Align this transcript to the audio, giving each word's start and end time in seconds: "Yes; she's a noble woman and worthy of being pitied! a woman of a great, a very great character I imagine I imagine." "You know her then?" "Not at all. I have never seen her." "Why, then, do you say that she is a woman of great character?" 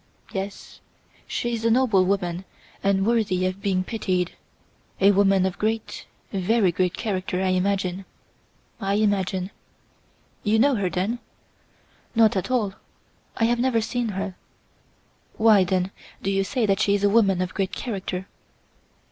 "Yes; 0.33 0.81
she's 1.27 1.63
a 1.63 1.69
noble 1.69 2.03
woman 2.05 2.43
and 2.81 3.05
worthy 3.05 3.45
of 3.45 3.61
being 3.61 3.83
pitied! 3.83 4.35
a 4.99 5.11
woman 5.11 5.45
of 5.45 5.53
a 5.53 5.57
great, 5.59 6.07
a 6.33 6.39
very 6.39 6.71
great 6.71 6.97
character 6.97 7.39
I 7.43 7.49
imagine 7.49 8.05
I 8.79 8.95
imagine." 8.95 9.51
"You 10.41 10.57
know 10.57 10.73
her 10.73 10.89
then?" 10.89 11.19
"Not 12.15 12.35
at 12.35 12.49
all. 12.49 12.73
I 13.37 13.43
have 13.43 13.59
never 13.59 13.79
seen 13.79 14.07
her." 14.17 14.33
"Why, 15.37 15.63
then, 15.63 15.91
do 16.23 16.31
you 16.31 16.43
say 16.43 16.65
that 16.65 16.79
she 16.79 16.95
is 16.95 17.03
a 17.03 17.07
woman 17.09 17.39
of 17.39 17.53
great 17.53 17.71
character?" 17.73 18.25